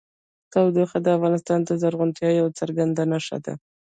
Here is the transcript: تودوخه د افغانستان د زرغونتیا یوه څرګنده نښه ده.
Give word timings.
تودوخه 0.51 0.97
د 1.01 1.07
افغانستان 1.17 1.59
د 1.63 1.69
زرغونتیا 1.81 2.29
یوه 2.39 2.51
څرګنده 2.59 3.03
نښه 3.11 3.37
ده. 3.45 3.53